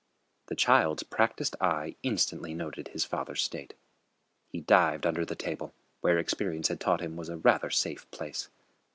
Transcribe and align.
The 0.47 0.55
child's 0.55 1.03
practised 1.03 1.55
eye 1.61 1.95
instantly 2.01 2.55
noted 2.55 2.87
his 2.87 3.05
father's 3.05 3.43
state. 3.43 3.75
He 4.47 4.59
dived 4.61 5.05
under 5.05 5.25
the 5.25 5.35
table, 5.35 5.75
where 5.99 6.17
experience 6.17 6.69
had 6.69 6.79
taught 6.79 7.01
him 7.01 7.17
was 7.17 7.29
a 7.29 7.37
rather 7.37 7.69
safe 7.69 8.09
place. 8.09 8.49